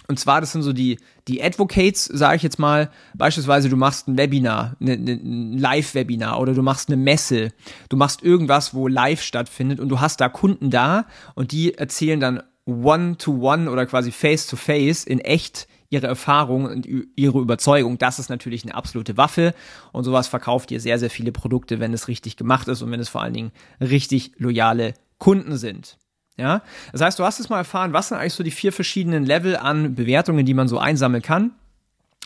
Und 0.08 0.18
zwar, 0.18 0.40
das 0.40 0.52
sind 0.52 0.62
so 0.62 0.72
die, 0.72 0.98
die 1.28 1.42
Advocates, 1.42 2.06
sage 2.06 2.36
ich 2.36 2.42
jetzt 2.42 2.58
mal. 2.58 2.90
Beispielsweise, 3.14 3.68
du 3.68 3.76
machst 3.76 4.08
ein 4.08 4.16
Webinar, 4.16 4.74
ne, 4.78 4.96
ne, 4.96 5.12
ein 5.12 5.58
Live-Webinar 5.58 6.40
oder 6.40 6.54
du 6.54 6.62
machst 6.62 6.88
eine 6.88 6.96
Messe. 6.96 7.52
Du 7.90 7.96
machst 7.96 8.22
irgendwas, 8.22 8.74
wo 8.74 8.88
live 8.88 9.20
stattfindet 9.20 9.80
und 9.80 9.88
du 9.90 10.00
hast 10.00 10.20
da 10.20 10.28
Kunden 10.28 10.70
da 10.70 11.04
und 11.34 11.52
die 11.52 11.74
erzählen 11.74 12.18
dann 12.18 12.42
one-to-one 12.66 13.64
-one 13.64 13.68
oder 13.68 13.86
quasi 13.86 14.12
face-to-face 14.12 15.04
-face 15.04 15.06
in 15.06 15.20
echt 15.20 15.68
ihre 15.90 16.06
Erfahrung 16.06 16.64
und 16.64 16.88
ihre 17.16 17.40
Überzeugung. 17.40 17.98
Das 17.98 18.18
ist 18.18 18.30
natürlich 18.30 18.64
eine 18.64 18.74
absolute 18.74 19.16
Waffe 19.16 19.54
und 19.92 20.04
sowas 20.04 20.28
verkauft 20.28 20.70
ihr 20.70 20.80
sehr, 20.80 20.98
sehr 20.98 21.10
viele 21.10 21.32
Produkte, 21.32 21.80
wenn 21.80 21.92
es 21.92 22.08
richtig 22.08 22.36
gemacht 22.36 22.68
ist 22.68 22.80
und 22.80 22.90
wenn 22.90 23.00
es 23.00 23.08
vor 23.08 23.22
allen 23.22 23.34
Dingen 23.34 23.52
richtig 23.80 24.32
loyale 24.38 24.94
Kunden 25.18 25.56
sind. 25.56 25.98
Ja, 26.36 26.62
das 26.92 27.02
heißt, 27.02 27.18
du 27.18 27.24
hast 27.24 27.38
es 27.40 27.50
mal 27.50 27.58
erfahren, 27.58 27.92
was 27.92 28.08
sind 28.08 28.16
eigentlich 28.16 28.32
so 28.32 28.44
die 28.44 28.50
vier 28.50 28.72
verschiedenen 28.72 29.26
Level 29.26 29.56
an 29.56 29.94
Bewertungen, 29.94 30.46
die 30.46 30.54
man 30.54 30.68
so 30.68 30.78
einsammeln 30.78 31.22
kann 31.22 31.50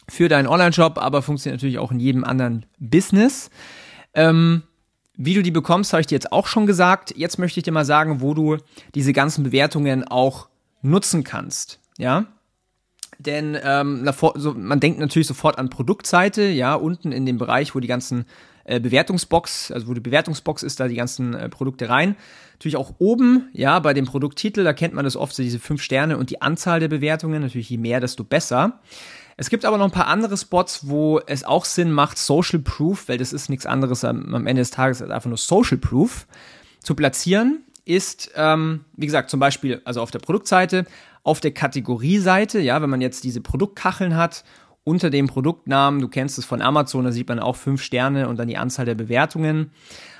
für 0.09 0.29
deinen 0.29 0.47
Online-Shop, 0.47 0.99
aber 0.99 1.23
funktioniert 1.23 1.61
natürlich 1.61 1.79
auch 1.79 1.91
in 1.91 1.99
jedem 1.99 2.23
anderen 2.23 2.67
Business. 2.79 3.51
Ähm, 4.13 4.63
wie 5.17 5.35
du 5.35 5.43
die 5.43 5.51
bekommst, 5.51 5.93
habe 5.93 6.03
ich 6.03 6.07
dir 6.07 6.17
jetzt 6.17 6.33
auch 6.33 6.47
schon 6.47 6.67
gesagt. 6.67 7.15
Jetzt 7.17 7.39
möchte 7.39 7.59
ich 7.59 7.65
dir 7.65 7.73
mal 7.73 7.85
sagen, 7.85 8.21
wo 8.21 8.35
du 8.35 8.59
diese 8.95 9.13
ganzen 9.13 9.45
Bewertungen 9.45 10.07
auch 10.07 10.49
nutzen 10.83 11.25
kannst. 11.25 11.81
Ja, 11.99 12.27
denn 13.19 13.57
ähm, 13.63 14.09
so, 14.35 14.55
man 14.55 14.81
denkt 14.81 14.99
natürlich 14.99 15.29
sofort 15.29 15.59
an 15.59 15.71
Produktseite, 15.71 16.45
ja, 16.45 16.75
unten 16.75 17.13
in 17.13 17.27
dem 17.27 17.39
Bereich, 17.39 17.75
wo 17.75 17.81
die 17.81 17.89
ganzen 17.89 18.25
äh, 18.65 18.81
Bewertungsbox, 18.81 19.71
also 19.71 19.89
wo 19.89 19.95
die 19.95 20.01
Bewertungsbox 20.01 20.63
ist, 20.63 20.81
da 20.81 20.89
die 20.89 20.95
ganzen 20.95 21.35
äh, 21.35 21.49
Produkte 21.49 21.89
rein. 21.89 22.17
Natürlich 22.55 22.77
auch 22.77 22.95
oben, 22.99 23.49
ja, 23.53 23.79
bei 23.79 23.95
dem 23.95 24.07
Produkttitel, 24.07 24.65
da 24.65 24.73
kennt 24.73 24.95
man 24.95 25.05
das 25.05 25.17
oft, 25.17 25.35
so 25.35 25.43
diese 25.43 25.59
fünf 25.59 25.83
Sterne 25.83 26.17
und 26.17 26.31
die 26.31 26.41
Anzahl 26.41 26.81
der 26.81 26.89
Bewertungen. 26.89 27.43
Natürlich, 27.43 27.71
je 27.71 27.79
mehr, 27.79 28.01
desto 28.01 28.25
besser. 28.25 28.81
Es 29.37 29.51
gibt 29.51 29.65
aber 29.65 29.79
noch 29.79 29.87
ein 29.87 29.91
paar 29.91 30.07
andere 30.07 30.37
Spots, 30.37 30.89
wo 30.89 31.21
es 31.27 31.45
auch 31.45 31.65
Sinn 31.65 31.91
macht, 31.91 32.19
Social 32.19 32.61
Proof, 32.61 33.09
weil 33.09 33.19
das 33.19 33.33
ist 33.33 33.51
nichts 33.51 33.67
anderes 33.67 34.05
am, 34.05 34.35
am 34.35 34.47
Ende 34.47 34.63
des 34.63 34.71
Tages 34.71 35.03
als 35.03 35.11
einfach 35.11 35.29
nur 35.29 35.39
Social 35.39 35.79
Proof, 35.79 36.27
zu 36.81 36.95
platzieren 36.95 37.65
ist, 37.85 38.31
ähm, 38.37 38.85
wie 38.97 39.07
gesagt, 39.07 39.31
zum 39.31 39.41
Beispiel, 39.41 39.83
also 39.85 40.01
auf 40.01 40.11
der 40.11 40.19
Produktseite, 40.19 40.87
auf 41.23 41.41
der 41.41 41.53
Kategorieseite, 41.53 42.61
ja, 42.61 42.81
wenn 42.83 42.91
man 42.91 43.01
jetzt 43.01 43.25
diese 43.25 43.41
Produktkacheln 43.41 44.17
hat, 44.17 44.45
unter 44.85 45.09
dem 45.09 45.27
Produktnamen, 45.27 46.01
du 46.01 46.09
kennst 46.09 46.39
es 46.39 46.45
von 46.45 46.61
Amazon, 46.61 47.05
da 47.05 47.13
sieht 47.13 47.29
man 47.29 47.39
auch 47.39 47.57
fünf 47.57 47.83
Sterne 47.83 48.29
und 48.29 48.39
dann 48.39 48.49
die 48.49 48.59
Anzahl 48.59 48.85
der 48.85 48.95
Bewertungen. 48.95 49.71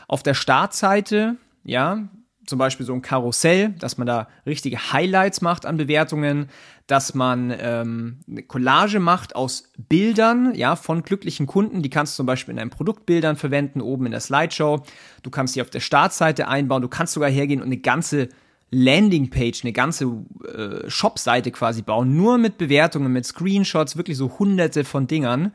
Auf 0.09 0.23
der 0.23 0.35
Startseite, 0.35 1.37
ja, 1.65 2.09
zum 2.47 2.59
Beispiel 2.59 2.87
so 2.87 2.93
ein 2.93 3.03
Karussell, 3.03 3.71
dass 3.79 3.99
man 3.99 4.07
da 4.07 4.29
richtige 4.47 4.93
Highlights 4.93 5.41
macht 5.41 5.67
an 5.67 5.77
Bewertungen, 5.77 6.49
dass 6.87 7.15
man 7.15 7.55
ähm, 7.59 8.21
eine 8.29 8.43
Collage 8.43 9.01
macht 9.01 9.35
aus 9.37 9.71
Bildern, 9.79 10.55
ja, 10.55 10.77
von 10.77 11.03
glücklichen 11.03 11.47
Kunden. 11.47 11.83
Die 11.83 11.91
kannst 11.91 12.15
du 12.15 12.17
zum 12.19 12.27
Beispiel 12.27 12.53
in 12.53 12.59
deinen 12.59 12.71
Produktbildern 12.71 13.37
verwenden, 13.37 13.81
oben 13.81 14.07
in 14.07 14.13
der 14.13 14.21
Slideshow. 14.21 14.83
Du 15.23 15.31
kannst 15.31 15.57
die 15.57 15.63
auf 15.63 15.71
der 15.71 15.81
Startseite 15.81 16.49
einbauen. 16.49 16.83
Du 16.83 16.89
kannst 16.89 17.15
sogar 17.15 17.31
hergehen 17.31 17.61
und 17.61 17.67
eine 17.67 17.79
ganze 17.79 18.29
Landingpage, 18.71 19.63
eine 19.63 19.73
ganze 19.73 20.05
äh, 20.47 20.91
Shopseite 20.91 21.51
quasi 21.53 21.83
bauen, 21.83 22.17
nur 22.17 22.39
mit 22.39 22.59
Bewertungen, 22.59 23.13
mit 23.13 23.25
Screenshots, 23.25 23.97
wirklich 23.97 24.17
so 24.17 24.39
hunderte 24.39 24.85
von 24.85 25.07
Dingern. 25.07 25.53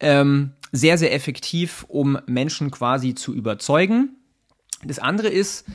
Ähm, 0.00 0.52
sehr, 0.70 0.96
sehr 0.96 1.12
effektiv, 1.12 1.84
um 1.88 2.18
Menschen 2.26 2.70
quasi 2.70 3.14
zu 3.14 3.34
überzeugen. 3.34 4.16
Das 4.84 4.98
andere 4.98 5.28
ist, 5.28 5.66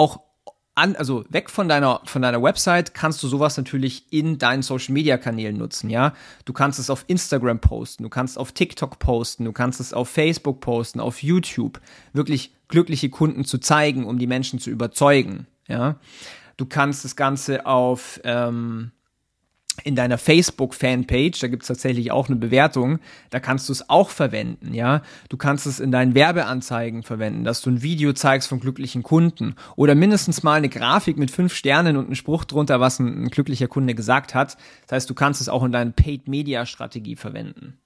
auch 0.00 0.20
an, 0.74 0.96
also 0.96 1.24
weg 1.28 1.50
von 1.50 1.68
deiner, 1.68 2.00
von 2.04 2.22
deiner 2.22 2.42
Website 2.42 2.94
kannst 2.94 3.22
du 3.22 3.28
sowas 3.28 3.56
natürlich 3.58 4.10
in 4.10 4.38
deinen 4.38 4.62
Social 4.62 4.94
Media 4.94 5.18
Kanälen 5.18 5.58
nutzen, 5.58 5.90
ja. 5.90 6.14
Du 6.46 6.54
kannst 6.54 6.78
es 6.78 6.88
auf 6.88 7.04
Instagram 7.06 7.60
posten, 7.60 8.04
du 8.04 8.08
kannst 8.08 8.38
auf 8.38 8.52
TikTok 8.52 8.98
posten, 8.98 9.44
du 9.44 9.52
kannst 9.52 9.78
es 9.78 9.92
auf 9.92 10.08
Facebook 10.08 10.60
posten, 10.60 11.00
auf 11.00 11.22
YouTube, 11.22 11.80
wirklich 12.14 12.54
glückliche 12.68 13.10
Kunden 13.10 13.44
zu 13.44 13.58
zeigen, 13.58 14.06
um 14.06 14.18
die 14.18 14.26
Menschen 14.26 14.58
zu 14.58 14.70
überzeugen, 14.70 15.46
ja. 15.68 15.96
Du 16.56 16.64
kannst 16.64 17.04
das 17.04 17.14
Ganze 17.14 17.66
auf, 17.66 18.20
ähm, 18.24 18.92
in 19.84 19.94
deiner 19.94 20.18
Facebook-Fanpage, 20.18 21.40
da 21.40 21.48
gibt 21.48 21.62
es 21.62 21.68
tatsächlich 21.68 22.10
auch 22.12 22.28
eine 22.28 22.36
Bewertung, 22.36 22.98
da 23.30 23.40
kannst 23.40 23.68
du 23.68 23.72
es 23.72 23.88
auch 23.88 24.10
verwenden, 24.10 24.74
ja. 24.74 25.02
Du 25.28 25.36
kannst 25.36 25.66
es 25.66 25.80
in 25.80 25.90
deinen 25.90 26.14
Werbeanzeigen 26.14 27.02
verwenden, 27.02 27.44
dass 27.44 27.60
du 27.62 27.70
ein 27.70 27.82
Video 27.82 28.12
zeigst 28.12 28.48
von 28.48 28.60
glücklichen 28.60 29.02
Kunden 29.02 29.54
oder 29.76 29.94
mindestens 29.94 30.42
mal 30.42 30.54
eine 30.54 30.68
Grafik 30.68 31.16
mit 31.16 31.30
fünf 31.30 31.54
Sternen 31.54 31.96
und 31.96 32.06
einen 32.06 32.16
Spruch 32.16 32.44
drunter, 32.44 32.80
was 32.80 32.98
ein, 32.98 33.24
ein 33.24 33.28
glücklicher 33.28 33.68
Kunde 33.68 33.94
gesagt 33.94 34.34
hat. 34.34 34.56
Das 34.86 34.96
heißt, 34.96 35.10
du 35.10 35.14
kannst 35.14 35.40
es 35.40 35.48
auch 35.48 35.64
in 35.64 35.72
deiner 35.72 35.92
Paid-Media-Strategie 35.92 37.16
verwenden. 37.16 37.78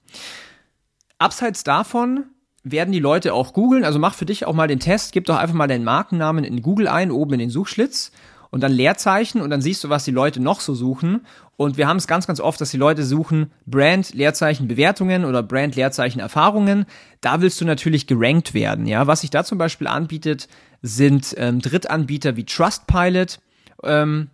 Abseits 1.19 1.65
davon 1.65 2.25
werden 2.65 2.93
die 2.93 2.99
Leute 2.99 3.35
auch 3.35 3.53
googeln, 3.53 3.85
also 3.85 3.99
mach 3.99 4.15
für 4.15 4.25
dich 4.25 4.47
auch 4.47 4.55
mal 4.55 4.69
den 4.69 4.81
Test, 4.81 5.13
gib 5.13 5.27
doch 5.27 5.37
einfach 5.37 5.55
mal 5.55 5.69
deinen 5.69 5.85
Markennamen 5.85 6.45
in 6.45 6.63
Google 6.63 6.89
ein, 6.89 7.11
oben 7.11 7.35
in 7.35 7.39
den 7.41 7.51
Suchschlitz 7.51 8.11
und 8.55 8.61
dann 8.61 8.71
Leerzeichen 8.71 9.41
und 9.41 9.51
dann 9.51 9.61
siehst 9.61 9.83
du, 9.83 9.89
was 9.89 10.05
die 10.05 10.13
Leute 10.13 10.41
noch 10.41 10.61
so 10.61 10.77
suchen. 10.77 11.27
Und 11.57 11.77
wir 11.77 11.89
haben 11.89 11.97
es 11.97 12.07
ganz, 12.07 12.29
ganz 12.29 12.39
oft, 12.39 12.61
dass 12.61 12.71
die 12.71 12.77
Leute 12.77 13.03
suchen 13.03 13.51
Brand, 13.67 14.15
Leerzeichen, 14.15 14.69
Bewertungen 14.69 15.25
oder 15.25 15.43
Brand, 15.43 15.75
Leerzeichen, 15.75 16.21
Erfahrungen. 16.21 16.87
Da 17.21 17.41
willst 17.41 17.61
du 17.61 17.65
natürlich 17.65 18.07
gerankt 18.07 18.55
werden. 18.55 18.87
Ja, 18.87 19.09
was 19.09 19.23
sich 19.23 19.31
da 19.31 19.43
zum 19.43 19.59
Beispiel 19.59 19.89
anbietet, 19.89 20.47
sind 20.83 21.35
ähm, 21.37 21.61
Drittanbieter 21.61 22.37
wie 22.37 22.45
Trustpilot. 22.45 23.41
Ähm, 23.83 24.31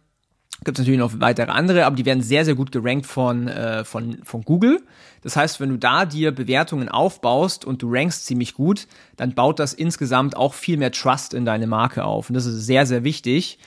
Gibt 0.64 0.78
es 0.78 0.82
natürlich 0.82 1.00
noch 1.00 1.18
weitere 1.18 1.50
andere, 1.50 1.86
aber 1.86 1.96
die 1.96 2.04
werden 2.04 2.22
sehr, 2.22 2.44
sehr 2.44 2.54
gut 2.54 2.72
gerankt 2.72 3.06
von, 3.06 3.48
äh, 3.48 3.84
von, 3.84 4.18
von 4.22 4.42
Google. 4.42 4.82
Das 5.22 5.34
heißt, 5.34 5.60
wenn 5.60 5.70
du 5.70 5.78
da 5.78 6.04
dir 6.04 6.30
Bewertungen 6.30 6.90
aufbaust 6.90 7.64
und 7.64 7.80
du 7.80 7.90
rankst 7.90 8.26
ziemlich 8.26 8.52
gut, 8.52 8.86
dann 9.16 9.34
baut 9.34 9.58
das 9.58 9.72
insgesamt 9.72 10.36
auch 10.36 10.52
viel 10.52 10.76
mehr 10.76 10.92
Trust 10.92 11.32
in 11.32 11.46
deine 11.46 11.66
Marke 11.66 12.04
auf. 12.04 12.28
Und 12.28 12.34
das 12.34 12.44
ist 12.44 12.66
sehr, 12.66 12.84
sehr 12.84 13.02
wichtig 13.02 13.58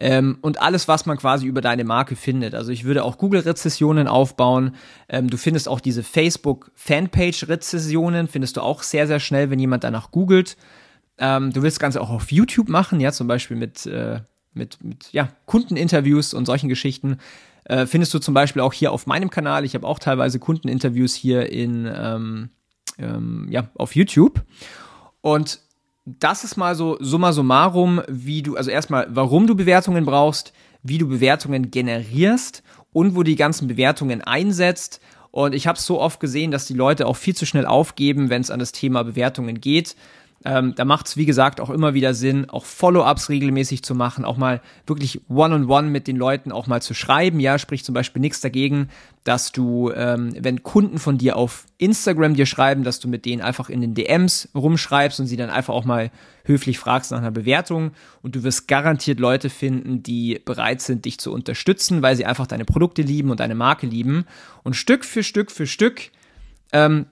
ähm, 0.00 0.38
und 0.40 0.60
alles, 0.62 0.88
was 0.88 1.04
man 1.04 1.18
quasi 1.18 1.46
über 1.46 1.60
deine 1.60 1.84
Marke 1.84 2.16
findet. 2.16 2.54
Also 2.54 2.72
ich 2.72 2.84
würde 2.84 3.04
auch 3.04 3.18
Google-Rezessionen 3.18 4.08
aufbauen. 4.08 4.74
Ähm, 5.10 5.28
du 5.28 5.36
findest 5.36 5.68
auch 5.68 5.80
diese 5.80 6.02
Facebook-Fanpage-Rezessionen, 6.02 8.26
findest 8.26 8.56
du 8.56 8.62
auch 8.62 8.82
sehr, 8.82 9.06
sehr 9.06 9.20
schnell, 9.20 9.50
wenn 9.50 9.58
jemand 9.58 9.84
danach 9.84 10.10
googelt. 10.10 10.56
Ähm, 11.18 11.52
du 11.52 11.62
willst 11.62 11.76
das 11.76 11.80
Ganze 11.80 12.00
auch 12.00 12.08
auf 12.08 12.32
YouTube 12.32 12.70
machen, 12.70 12.98
ja, 12.98 13.12
zum 13.12 13.26
Beispiel 13.26 13.58
mit, 13.58 13.84
äh, 13.84 14.20
mit, 14.54 14.82
mit 14.82 15.12
ja, 15.12 15.28
Kundeninterviews 15.44 16.32
und 16.32 16.46
solchen 16.46 16.70
Geschichten. 16.70 17.18
Äh, 17.64 17.84
findest 17.84 18.14
du 18.14 18.18
zum 18.18 18.32
Beispiel 18.32 18.62
auch 18.62 18.72
hier 18.72 18.92
auf 18.92 19.06
meinem 19.06 19.28
Kanal. 19.28 19.66
Ich 19.66 19.74
habe 19.74 19.86
auch 19.86 19.98
teilweise 19.98 20.38
Kundeninterviews 20.38 21.14
hier 21.14 21.52
in, 21.52 21.86
ähm, 21.94 22.48
ähm, 22.98 23.48
ja, 23.50 23.68
auf 23.74 23.94
YouTube. 23.94 24.42
Und 25.20 25.60
das 26.18 26.44
ist 26.44 26.56
mal 26.56 26.74
so 26.74 26.96
summa 27.00 27.32
summarum, 27.32 28.02
wie 28.08 28.42
du, 28.42 28.56
also 28.56 28.70
erstmal, 28.70 29.06
warum 29.10 29.46
du 29.46 29.54
Bewertungen 29.54 30.04
brauchst, 30.04 30.52
wie 30.82 30.98
du 30.98 31.08
Bewertungen 31.08 31.70
generierst 31.70 32.62
und 32.92 33.14
wo 33.14 33.22
die 33.22 33.36
ganzen 33.36 33.68
Bewertungen 33.68 34.22
einsetzt. 34.22 35.00
Und 35.30 35.54
ich 35.54 35.66
habe 35.66 35.78
so 35.78 36.00
oft 36.00 36.18
gesehen, 36.18 36.50
dass 36.50 36.66
die 36.66 36.74
Leute 36.74 37.06
auch 37.06 37.16
viel 37.16 37.36
zu 37.36 37.46
schnell 37.46 37.66
aufgeben, 37.66 38.30
wenn 38.30 38.42
es 38.42 38.50
an 38.50 38.58
das 38.58 38.72
Thema 38.72 39.04
Bewertungen 39.04 39.60
geht. 39.60 39.94
Ähm, 40.42 40.74
da 40.74 40.86
macht 40.86 41.06
es, 41.06 41.18
wie 41.18 41.26
gesagt, 41.26 41.60
auch 41.60 41.68
immer 41.68 41.92
wieder 41.92 42.14
Sinn, 42.14 42.48
auch 42.48 42.64
Follow-ups 42.64 43.28
regelmäßig 43.28 43.82
zu 43.82 43.94
machen, 43.94 44.24
auch 44.24 44.38
mal 44.38 44.62
wirklich 44.86 45.20
One-on-One 45.28 45.64
-on 45.64 45.66
-one 45.66 45.90
mit 45.90 46.06
den 46.06 46.16
Leuten 46.16 46.50
auch 46.50 46.66
mal 46.66 46.80
zu 46.80 46.94
schreiben. 46.94 47.40
Ja, 47.40 47.58
sprich 47.58 47.84
zum 47.84 47.94
Beispiel 47.94 48.20
nichts 48.20 48.40
dagegen, 48.40 48.88
dass 49.24 49.52
du, 49.52 49.90
ähm, 49.94 50.34
wenn 50.38 50.62
Kunden 50.62 50.98
von 50.98 51.18
dir 51.18 51.36
auf 51.36 51.66
Instagram 51.76 52.34
dir 52.34 52.46
schreiben, 52.46 52.84
dass 52.84 53.00
du 53.00 53.08
mit 53.08 53.26
denen 53.26 53.42
einfach 53.42 53.68
in 53.68 53.82
den 53.82 53.92
DMs 53.92 54.48
rumschreibst 54.54 55.20
und 55.20 55.26
sie 55.26 55.36
dann 55.36 55.50
einfach 55.50 55.74
auch 55.74 55.84
mal 55.84 56.10
höflich 56.44 56.78
fragst 56.78 57.10
nach 57.10 57.18
einer 57.18 57.30
Bewertung. 57.30 57.90
Und 58.22 58.34
du 58.34 58.42
wirst 58.42 58.66
garantiert 58.66 59.20
Leute 59.20 59.50
finden, 59.50 60.02
die 60.02 60.40
bereit 60.42 60.80
sind, 60.80 61.04
dich 61.04 61.18
zu 61.18 61.34
unterstützen, 61.34 62.00
weil 62.00 62.16
sie 62.16 62.24
einfach 62.24 62.46
deine 62.46 62.64
Produkte 62.64 63.02
lieben 63.02 63.30
und 63.30 63.40
deine 63.40 63.54
Marke 63.54 63.86
lieben. 63.86 64.24
Und 64.62 64.74
Stück 64.74 65.04
für 65.04 65.22
Stück 65.22 65.50
für 65.50 65.66
Stück 65.66 66.10
ähm, 66.72 67.06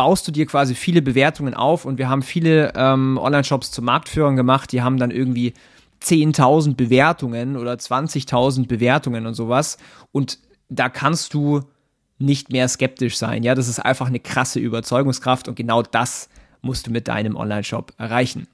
baust 0.00 0.26
du 0.26 0.32
dir 0.32 0.46
quasi 0.46 0.74
viele 0.74 1.02
Bewertungen 1.02 1.52
auf 1.52 1.84
und 1.84 1.98
wir 1.98 2.08
haben 2.08 2.22
viele 2.22 2.72
ähm, 2.74 3.18
Online-Shops 3.18 3.70
zu 3.70 3.82
Marktführern 3.82 4.34
gemacht, 4.34 4.72
die 4.72 4.80
haben 4.80 4.96
dann 4.96 5.10
irgendwie 5.10 5.52
10.000 6.02 6.74
Bewertungen 6.74 7.54
oder 7.58 7.74
20.000 7.74 8.66
Bewertungen 8.66 9.26
und 9.26 9.34
sowas 9.34 9.76
und 10.10 10.38
da 10.70 10.88
kannst 10.88 11.34
du 11.34 11.60
nicht 12.16 12.50
mehr 12.50 12.66
skeptisch 12.66 13.18
sein. 13.18 13.42
Ja, 13.42 13.54
das 13.54 13.68
ist 13.68 13.78
einfach 13.78 14.06
eine 14.06 14.20
krasse 14.20 14.58
Überzeugungskraft 14.58 15.48
und 15.48 15.54
genau 15.56 15.82
das 15.82 16.30
musst 16.62 16.86
du 16.86 16.90
mit 16.90 17.06
deinem 17.06 17.36
Online-Shop 17.36 17.92
erreichen. 17.98 18.48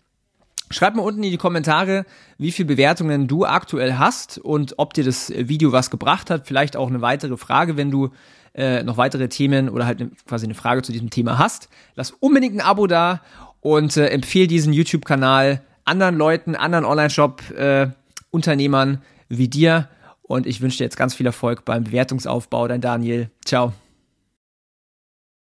Schreib 0.73 0.97
mal 0.97 1.03
unten 1.03 1.23
in 1.23 1.31
die 1.31 1.37
Kommentare, 1.37 2.07
wie 2.39 2.51
viele 2.51 2.67
Bewertungen 2.67 3.29
du 3.29 3.45
aktuell 3.45 3.99
hast 3.99 4.39
und 4.39 4.75
ob 4.79 4.95
dir 4.95 5.05
das 5.05 5.31
Video 5.31 5.71
was 5.71 5.93
gebracht 5.93 6.29
hat. 6.29 6.49
Vielleicht 6.49 6.77
auch 6.77 6.89
eine 6.89 7.03
weitere 7.03 7.37
Frage, 7.37 7.77
wenn 7.77 7.93
du 7.93 8.11
äh, 8.57 8.83
noch 8.83 8.97
weitere 8.97 9.29
Themen 9.29 9.69
oder 9.69 9.87
halt 9.87 10.05
quasi 10.27 10.47
eine 10.47 10.55
Frage 10.55 10.83
zu 10.83 10.91
diesem 10.91 11.11
Thema 11.11 11.39
hast. 11.39 11.69
Lass 11.95 12.11
unbedingt 12.11 12.57
ein 12.57 12.61
Abo 12.61 12.87
da 12.87 13.21
und 13.61 13.97
äh, 13.97 14.09
empfehle 14.09 14.49
diesen 14.49 14.73
YouTube-Kanal 14.73 15.63
anderen 15.85 16.17
Leuten, 16.17 16.57
anderen 16.57 16.85
Online-Shop-Unternehmern 16.85 18.95
äh, 18.95 18.99
wie 19.29 19.49
dir. 19.49 19.89
Und 20.23 20.47
ich 20.47 20.61
wünsche 20.61 20.79
dir 20.79 20.85
jetzt 20.85 20.97
ganz 20.97 21.15
viel 21.15 21.27
Erfolg 21.27 21.65
beim 21.65 21.85
Bewertungsaufbau. 21.85 22.67
Dein 22.67 22.81
Daniel. 22.81 23.31
Ciao. 23.45 23.73